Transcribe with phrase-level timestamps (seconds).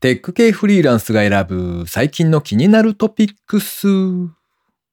[0.00, 3.88] テック系フリーランスが選ぶ最近の気になるトピックス。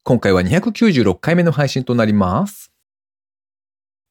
[0.01, 2.71] 今回は296回目の配信となります。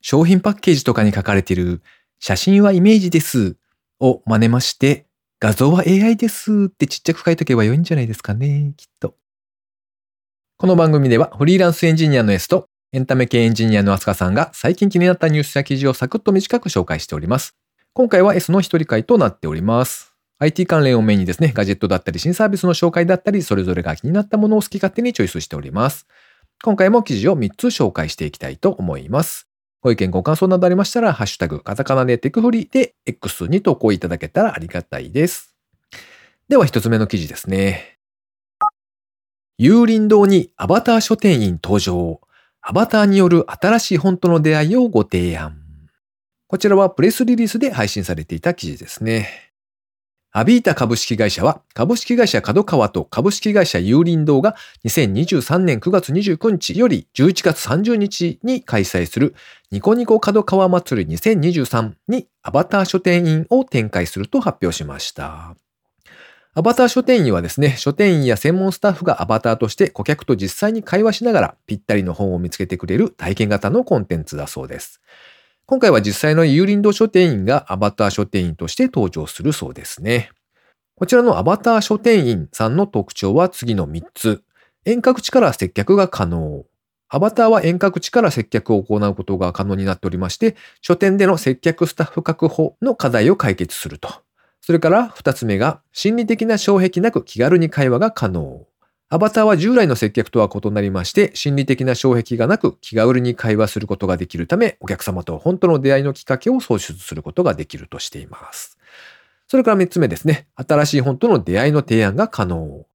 [0.00, 1.82] 商品パッケージとかに書かれている
[2.20, 3.56] 写真はイメージです
[3.98, 5.06] を真似まして
[5.40, 9.16] 画像は AI ですってちっちゃく書いとけば良いんじゃないですかね、きっと。
[10.58, 17.56] この番組ではフリーランスエンジニアの S とエンタメ系エンジニアのアスカさんが最近気になったニュースや記事をサクッと短く紹介しております。
[17.94, 20.13] 今回は S の一人会となっております。
[20.44, 26.06] IT 関連をメインにですね、ガジェットだったり新サービスの紹介だったり、それぞれが気になったものを好き勝手にチョイスしております。
[26.62, 29.48] 今回も記事を3つ紹介していきたいと思います。
[29.80, 35.54] ご意見ご感想などありましたら、ハッシュタグ、カタカナでテクフリで X に投稿いただけたらありがたいです。
[36.48, 37.98] では一つ目の記事ですね。
[39.56, 42.20] 有林堂にアバター書店員登場。
[42.60, 45.58] アバターによる新しい本との出会いをご提案。
[46.48, 49.53] こちらはプレスリリースで配信されていた記事ですね。
[50.36, 59.36] アビータ株式会社は株式会社角川と株式会社有林堂が2023年9月29日より11月30日に開催する
[59.70, 65.54] ニコニコ角川祭り2023にアバター書店員を展開すると発表しました。
[66.54, 75.00] アバター書店員はですね、書店員や専門スタッフがアバターとして顧客と実際に会話しながらぴったりの本を見つけてくれる体験型のコンテンツだそうです。
[75.66, 80.30] 今回は実際の有林堂書店員がアバター書店員として登場するそうですね。
[80.94, 84.42] こちらのアバター書店員さんの特徴は次の3つ。
[84.84, 86.64] 遠隔地から接客が可能。
[87.08, 94.10] アバターは遠隔地から接客を行うことが可能になっておりまして、書店での接客スタッフ確保の課題を解決すると。
[94.60, 98.66] それから2つ目が、心理的な障壁なく気軽に会話が可能。
[99.10, 108.78] アバターは従来の接客とは異なりまして、心理的な障壁がなく気軽に会話することができるため、お客様と本当の出会いのきっかけを創出することができるとしています。
[109.46, 110.48] それから3つ目ですね。
[110.56, 112.86] 新しい本との出会いの提案が可能。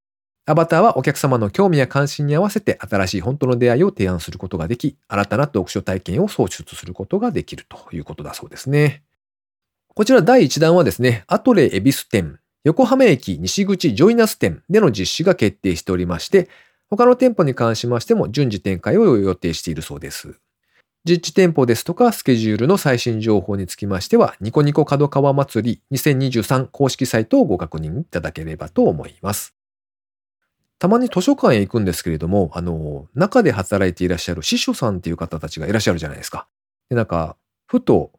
[0.45, 9.03] アバターはお客様の興味や関心に合わせて新しい本との出会いを提案することができ、新たな読書体験を創出することができるということだそうですね。
[9.93, 16.49] こちら第1弾はですね、アトレ恵比寿店、横浜駅西口ジョイナス店での実施が決定しておりまして、
[16.89, 20.39] 他の店舗に関しましても順次展開を予定しているそうです。
[21.05, 29.55] 実地店舗ですとかスケジュールの最新情報につきましては、ニコニコ角川祭り2023公式サイトをご確認いただければと思います。
[30.79, 36.47] たまに図書館へ行くんですけれども、あの、中で働いていらっしゃる司書さんっていう方たちがいらっしゃるじゃないですか。
[36.89, 37.37] で、なんか、
[37.67, 38.11] ふと、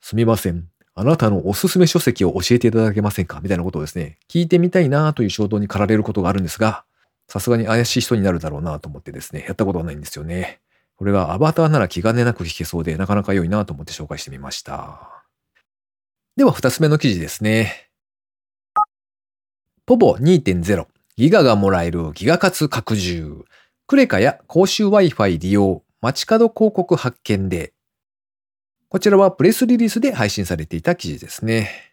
[0.00, 0.68] すみません。
[0.98, 3.40] あなたのおすすめ書籍を教えていただけませんか？
[3.42, 6.84] みたいなことをですね、聞いてみたいなという衝動に駆られることがあるんですが、
[7.28, 10.60] さすがに怪しい人になるだろうなと思ってですね、やったことはないんですよね。
[10.96, 15.26] これがアバターなら気兼ねなく聞けそうで、なかなか良いなと思って紹介してみました。
[16.34, 17.90] では、二つ目の記事ですね。
[19.84, 20.86] ポボ2.0
[21.16, 23.44] ギガがもらえるギガ活拡充。
[23.86, 27.74] クレカや公衆 Wi-Fi 利用、街角広告発見で。
[28.88, 31.92] こちらはプレスリリースで配信されていた記事ですね。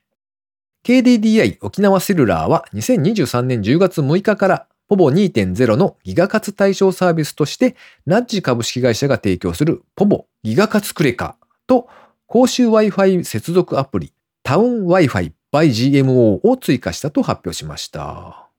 [0.86, 11.38] KDDI 沖縄セルラーは2023年10月6日からポボ2.0のギガ活対象サービスとしてナッジ株式会社が提供するポボギガ活クレカ
[11.68, 11.88] と
[12.28, 18.50] 公衆 Wi-Fi 接続アプリタウン Wi-Fi by GMO を追加したと発表しました。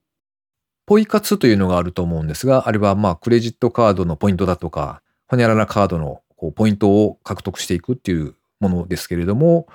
[0.87, 9.67] ポイ活というのがあると思うんですが、あれはまあクレジットカードのポイントだとか、ホニャララカードのこうポイントを獲得していくっていうものですけれども、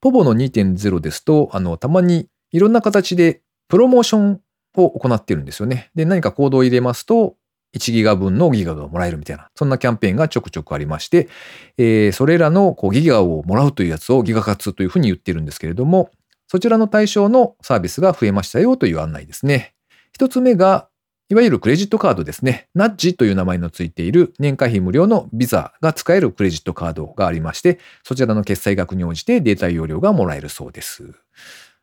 [0.00, 4.40] ポボの2.0ですと、あの、たまにいろんな形でプロモーション
[4.76, 5.90] を行ってるんですよね。
[5.94, 7.36] で、何かコードを入れますと、
[7.76, 11.28] 1ギガ分のギガがもらえるみたいな、そんなキャンペーンがちょくちょくありまして、
[11.76, 16.10] えーそれらのこうギガをもらうというやつをギガ活というふうに言ってるんですけれども、
[16.46, 19.74] そちらの対象のサービスが増えましたよという案内ですね。
[20.12, 20.88] 一つ目が、
[21.30, 22.68] いわゆるクレジットカードですね。
[22.74, 31.14] ナッジという名前のついている年会費無料のビザが使えるクレジットカードがありまして、そちらの決済額に応じてデータ容量がもらえるそうです。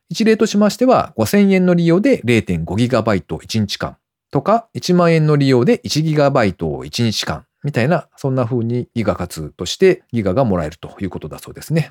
[0.08, 3.96] 一例としましては、5000円の利用で 0.5GB 1日間
[4.30, 11.90] とか、1万円の利用で 1GB 1日間みたいな、そんな風にギガ活としてギガがもらえるということだそうですね。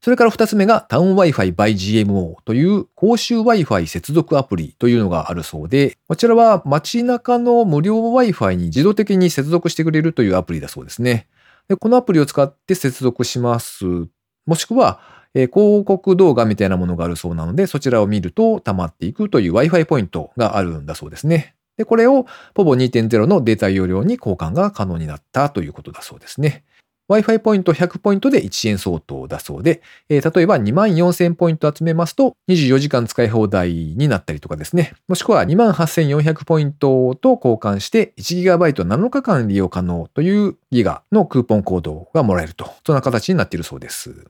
[0.00, 11.26] それから二つ目がタウン Wi-Fi by GMO という公衆 Wi-Fi 接続アプリというのがあるそうで、こちらは街中の無料 Wi-Fi に自動的に接続してくれるというアプリだそうですね。
[11.68, 13.84] でこのアプリを使って接続します。
[14.46, 15.00] もしくは、
[15.34, 21.56] え広告動画みたいなものがあるそうなので、そちらを見ると溜まっていくという Wi-Fi ポイントがあるんだそうですね。
[21.76, 26.64] で、これを POVO2.0 のデータ容量に交換が可能になったということだそうですね。
[27.08, 34.94] Wi-Fi ポイント100ポイントで1円相当だそうで、えー、例えば2万4000ポイント集めますと24時間使い放題になったりとかですね。
[35.08, 42.70] もしくは2万8400ポイントと交換して 1GB7 日間利用可能というギガのクーポンコードがもらえると。
[42.84, 44.26] そんな形になっているそうです。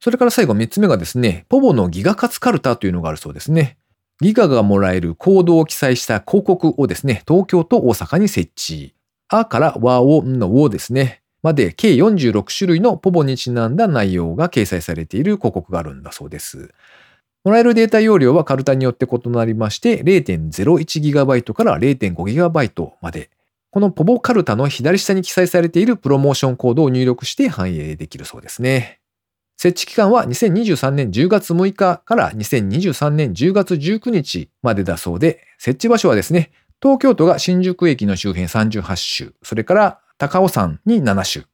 [0.00, 3.78] それから最後3つ目がですね、ポボのギガ活カルタというのがあるそうですね。
[4.20, 8.94] ギガがもらえるコードを記載した広告をですね、東京と大阪に設置。
[9.28, 16.72] あから和をのをですね、まで計46種類のポボにちなんだ内容が掲載されている広告があるんだそうです。
[17.44, 23.30] もらえるデータ容量はカルタによって異なりまして 0.01GB から 0.5GB まで。
[23.72, 29.00] このポボカルタの左下に記載されているプロモーションコードを入力して反映できるそうですね。
[29.56, 36.50] 設置期間は2023年10月6日から2023年10月19日までだそうで、設置場所はですね、
[36.82, 41.46] 東京都が新宿駅の周辺38種、それから高尾山に7種。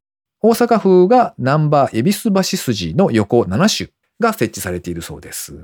[0.42, 5.54] 大阪府が南波恵比寿橋筋の横7種が設置されているそうです。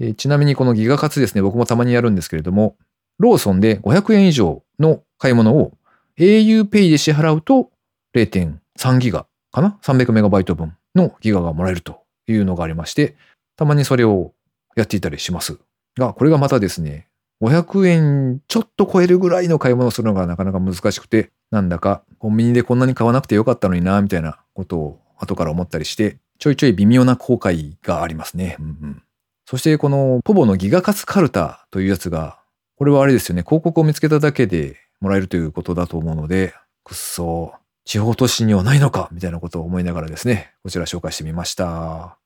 [0.00, 2.76] え、ちなみにこのギガ活ですね、僕もたまにやるんですけれども、
[3.20, 5.72] ローソンで500円以上の買い物を
[6.18, 7.70] auPay で支払うと
[8.12, 13.14] 0.3ギガかな ?300 メガバイト分のギガがもらえるというのがありまして、
[13.54, 14.32] たまにそれを
[14.74, 15.56] やっていたりします。
[15.96, 17.06] が、これがまたですね、
[17.40, 28.56] 500円ちょっと超えるぐらいの買い物をするのがなかなか難しくて、なんだかコンビニでこんなに買わなくてよかったのにな、みたいなことを後から思ったりして、ちょいちょい微妙な後悔がありますね。
[28.58, 29.02] うんうん、
[29.46, 32.38] そしてこのポボのギガカツカルタというやつが、
[32.76, 36.54] これはあれですよね、広告を見つけただけでもらえるということだと思うので、
[36.84, 37.54] くっそ、
[37.84, 42.18] 地方都市にはないのかみたいなことを思いながらですね、こちら紹介してみました。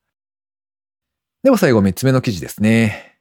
[1.42, 3.19] では最後3つ目の記事ですね。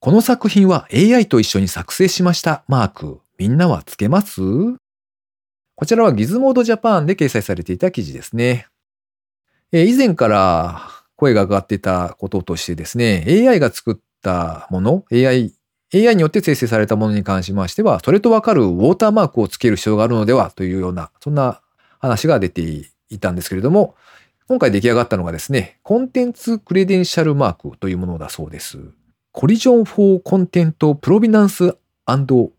[0.00, 4.40] この作品は AI と一緒に作成しましたマーク、みんなはつけます？
[5.74, 8.68] こちらはギズモードジャパンで掲載されていた記事ですね。
[9.72, 10.82] え以前から
[11.16, 15.52] 声が上がってたこととしてですね、AI が作ったもの、AI、
[15.92, 21.62] AI によって生成されたものに関しましては、それとわかるウォーターマークをつける必要があるのではというような、そんな
[21.98, 23.96] 話が出ていたんですけれども、
[24.46, 28.78] 今回出来上がったのがですね、コンテンツ credential マークというものだそうです。
[29.32, 31.76] Coalition for Content Provenance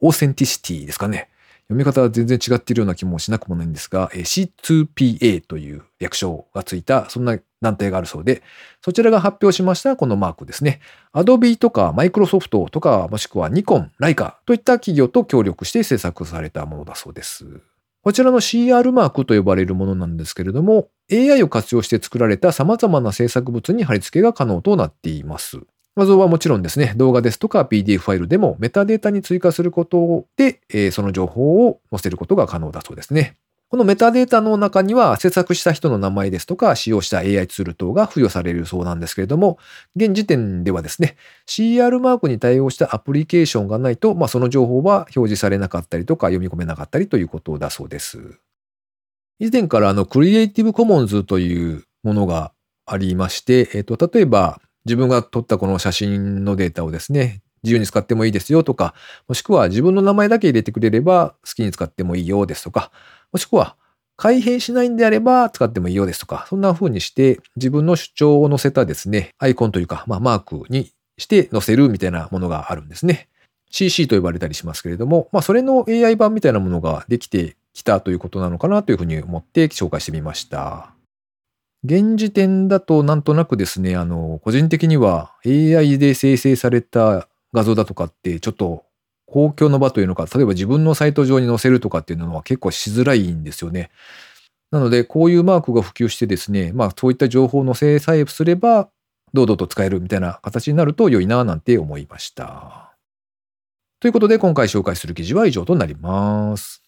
[0.01, 1.29] Authenticity ですかね。
[1.69, 8.43] 読み方は全然違っているような気もしなくもないんですが、C2PA という略称がついた、そんな団体があるそうで、
[8.81, 10.81] そちらが発表しましたこのマークですね。
[11.13, 17.61] Adobe とか Microsoft とか、もしくはニコン、ライカといった企業と協力して制作されたものだそうです。
[18.03, 25.61] こちらの CR マークと呼ばれるものなんですけれども、AI を活用して作られた様々な制作物に貼り付けが可能となっています。
[25.95, 33.37] 画像はもちろんですね、動画ですとか PDF ファイルでもメタデータに追加することで、えー、その情報を載せることが可能だそうですね。
[33.73, 39.57] このメタデータの中には制作した人の名前ですとか使用した AI ツール等が付与されるそうなんですけれども、
[39.95, 41.15] 現時点ではですね、
[41.47, 48.37] CR マークに対応したアプリケーションがないと、まあ、その情報は表示されなかったりとか読み込めなかったりということだそうです。
[49.39, 52.53] 以前からあのクリエイティブコモンズというものが
[52.85, 58.93] ありまして、えっ、と、例えば自分が撮ったこの写真のデータをですね、自由に使ってもいいですよとか、
[59.27, 62.91] もしくは自分の名前だけ入れてくれれば好きに使ってもいいよですとか、
[63.31, 63.75] もしくは
[64.15, 73.29] 改変しないんであれば使ってもいいよですとか、そんな風にして自分の主張を載せたですね、アイコンというか、まあ、マークにして載せるみたいなものがあるんですね。
[73.71, 80.93] CC と呼ばれたりしますけれども、まあ、それの AI 版みたいなものができてきたということなのかなというふうに思って紹介してみました。
[81.83, 88.85] 現時点だとなんとなくですね、あの、個人的には AI で生成された画像だとかってちょっと
[89.25, 93.91] 公共の場というのか、例えば自分のサイト上に載せるとかっていうのは結構しづらいんですよね。
[94.71, 98.89] なので、こういうマークが普及してですね、まあそういった情報を載せさえすれば、
[99.33, 102.95] 堂々と使えるみたいな形になると良いななんて思いました。
[103.99, 106.82] ということで今回紹介する記事は以上となります。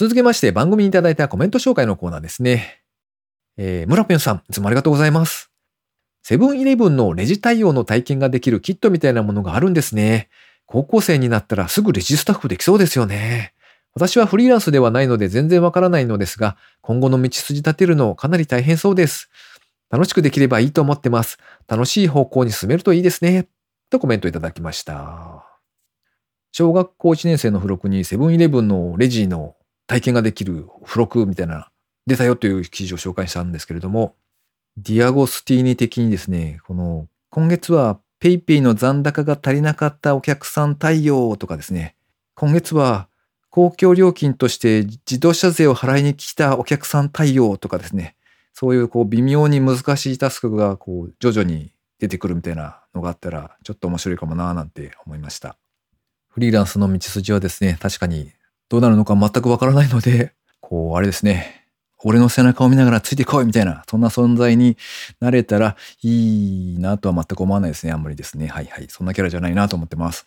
[0.00, 2.80] 続けまして番組にいただいたコメント紹介のコーナーですね。
[3.58, 5.50] えー、村ペンさん、いつもありがとうございます。
[6.22, 10.30] セブンイレブンのレジ対応の体験ができるキットみたいなものがあるんですね。
[10.64, 13.52] 高校生になったらすぐレジスタッフできそうですよね。
[13.92, 19.28] 私はフリーランスではないので全然わからないのですが、今後の道筋立てるのかなり大変そうです。
[19.90, 21.36] 楽しくできればいいと思ってます。
[21.68, 23.48] 楽しい方向に進めるといいですね。
[23.90, 25.44] とコメントいただきました。
[26.52, 29.56] 小学校1年生の付録にセブンイレブンのレジの
[29.90, 31.68] 体験ができる付録みたいな
[32.06, 34.14] 出たよという記事を紹介したんですけれども、
[34.76, 41.96] ディアゴスティーニ的にですね、この今月は PayPay の残高が足りなかったお客さん対応とかですね、
[42.36, 43.08] 今月は
[43.48, 48.14] 公共料金として自動車税を払いに来たお客さん対応とかですね、
[48.54, 55.56] そういうこう微妙に難しいタスクがこう徐々に出てくるみたいなのがあったらちょっと面白いかもなーなんて思いました。
[56.28, 58.30] フリーランスの道筋はですね、確かに
[58.70, 61.66] どうなるのか全くわからないので、 こうあれですね、
[62.04, 64.78] 俺の背中を見ながらついてこいみたいな、そんな存在に
[65.18, 67.92] なれたらいいなとは全く思わないですね。
[67.92, 68.46] あんまりですね。
[68.46, 68.86] はいはい。
[68.88, 70.24] そんなキャラじゃないなと思ってます。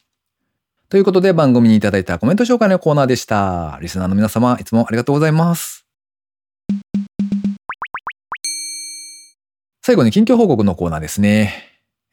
[0.89, 3.79] ということで番組にいただいたコメント紹介のコーナーでした。
[3.81, 5.85] リスナーの皆様、いつもありがとうございます。
[9.81, 11.53] 最後に近況報告のコーナーですね。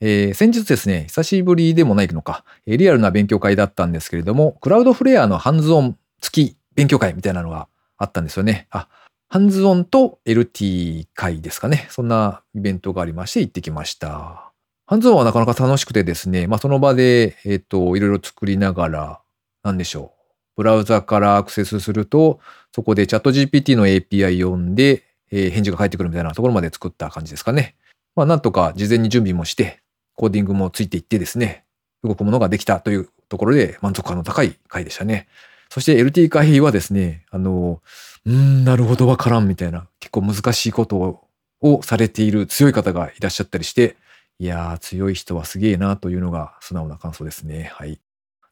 [0.00, 8.66] えー、先日ですね、久しぶりでもないのか、リアルな勉強会だったんですけれども、クラウドフレアのハンズオン付き勉強会みたいなのがあったんですよね。
[8.70, 8.88] あ、
[9.28, 11.86] ハンズオンと LT 会ですかね。
[11.90, 14.50] そんなイベントがありまして行ってきました。
[14.86, 19.20] ハンズオンはなかなか楽しくてですね、まあその場で、えっ、ー、と、いろいろ作りながら、
[19.62, 20.20] なんでしょう。
[20.56, 22.40] ブラウザからアクセスすると、
[22.74, 27.76] そこでチャット GPT の API 読んで、えー、返事が返ってくるみたいなところまで作った感じですかね。
[28.16, 29.80] まあなんとか事前に準備もして、
[30.16, 31.64] コーディングもついていってですね、
[32.02, 35.28] 動くものができたというところで満足感の高い回でしたね。
[35.70, 37.80] そして LT 会はですね、あの、
[38.26, 41.22] うん、なるほどわからんみたいな、結構難しいこと
[41.62, 43.96] をされている強い方がいらっしゃったりして、
[44.40, 47.70] いやー、強い人はすげえなというのが素直な感想ですね。
[47.74, 48.00] はい。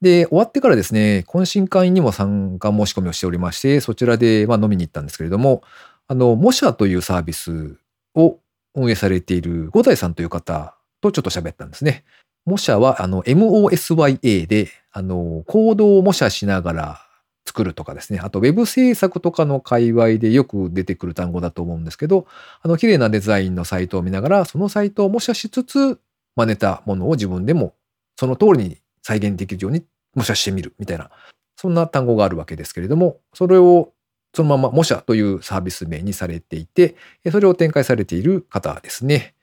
[0.00, 5.64] で、終わってからですね、懇親会にも参加申し込みをしておりまして、そちらで、まあ、飲みに行ったんですけれども、
[6.06, 7.78] あの、モシャというサービス
[8.14, 8.38] を
[8.76, 12.04] 運営されている五代さんという方とちょっと喋ったんですね。
[12.44, 17.08] 模写は、あの、MOSYA で、あの、コードを模写しながら
[17.49, 18.21] 作るとかですね。
[18.23, 22.26] あと、ウェブ制作とかの界隈でよく出てくる単語だと思うんですけど、
[22.62, 25.99] あの、綺麗なデザインのサイトを見ながら、そのサイトを模写しつつ、
[26.37, 27.75] 真似たものを自分でも
[28.17, 31.11] その通りに再現できるように模写してみるみたいな、
[31.57, 33.93] そんな単語があるわけですけれども、それを
[34.35, 36.95] そのまま模写というサービス名にされていて、
[37.33, 39.35] それを展開されている方ですね。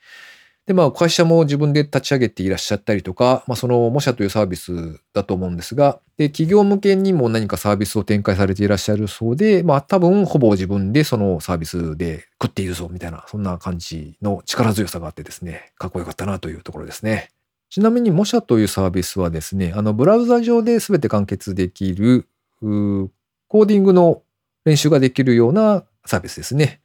[0.65, 17.29] で、まあ、会社も自分で立ち上げていらっしゃったりとか、まあ、その、模写というサービスだと思うんですが、で、企業向けにも何かサービスを展開されていらっしゃるそうで、まあ、多分、ほぼ自分でそのサービスで食っているぞ、みたいな、そんな感じの力強さがあってですね、かっこよかったなというところですね。
[17.69, 22.27] ちなみに、模写というサービスはですね、あの、ブラウザ上で全て完結できる、
[22.59, 24.23] コーディングの
[24.63, 26.81] 練習ができるようなサービスですね。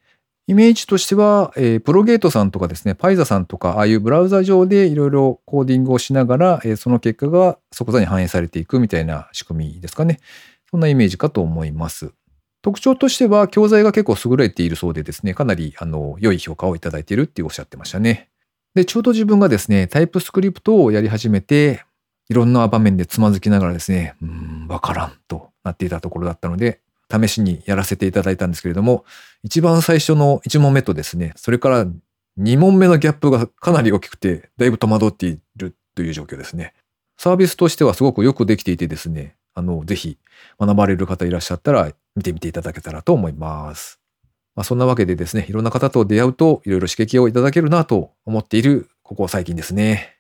[0.51, 10.19] イメージとしては、えー、プロゲートさんとかですね、パイザさんとか、ああいうブラウザ上でいろいろコーディングをしながら、えー、その結果が即座に反映されていくみたいな仕組みですかね。
[10.69, 12.13] そんなイメージかと思います。
[12.63, 18.29] 特徴としては、教材が結構優れているそうでですね、かなり、あの、良い評価をいただいているっておっしゃってましたね。
[18.75, 21.85] で、ちょうど自分がですね、タイプスクリプトをやり始めて、
[22.29, 26.81] いろんな場面でつまずきながらですね、うん、わからんとなっていたところだったので、
[27.11, 29.05] 試しにやらせていただいたんですけれども、
[29.43, 31.87] 一番最初の1問目とですね、それから
[32.39, 36.75] 2問目のギャップがかなり大きくて、だいぶ戸惑っているという状況ですね。
[37.19, 40.19] サービスとしてはすごくよくできていてですね、あの、ぜひ
[40.59, 44.01] 学ばれる方いらっしゃったら見てみていただけたらと思います。
[44.55, 50.20] まあ、そんなわけでですね、いろんな方と出会うといろいろ刺激をいただけるなと思っているここ最近ですね。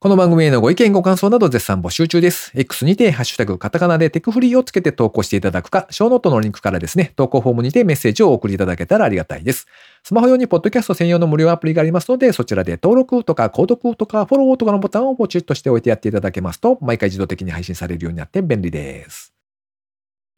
[0.00, 2.52] この番組へのご意見ご感想など絶賛募集中です。
[2.54, 9.66] X にてハッシュタグカタカナでテクフリーをつけて投稿していただくか、ショーノートのリンクからですね、投稿フォームにてメッセージをお送りいただけたらありがたいです。
[10.04, 19.34] スマホ用にポッドキャスト専用の無料アプリがありますので、そちらで登録とか購読とかフォローとかのボタンをポチッとしておいてやっていただけますと、毎回自動的に配信されるようになって便利です。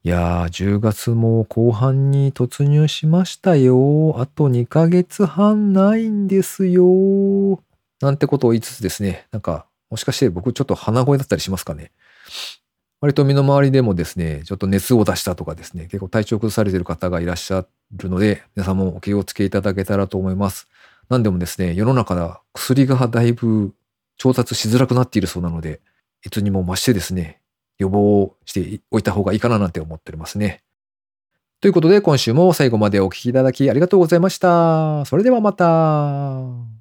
[0.04, 4.18] いやー、10月も後半に突入しましたよ。
[4.18, 7.60] あと2ヶ月半ないんですよ。
[8.00, 11.90] なんてことを言いつつですね、なんかもしかして僕ちょっと鼻声だったりしますかね。
[13.00, 20.68] 割と身の回りでもですね、ちょっと熱を出したとかですね、結構体調崩されている方がいらっしゃるので、皆さんもお気をつけいただけたらと思います。
[21.08, 23.72] 何でもですね、世の中で薬がだいぶ
[24.16, 25.80] 調達しづらくなっているそうなので、
[26.24, 27.40] いつにも増してですね、
[27.78, 30.62] 予防をしておいた方がいいかななんて思っておりますね。
[31.60, 35.04] ということで今週も最後までお聴きいただきありがとうございました。
[35.06, 36.79] それではまた。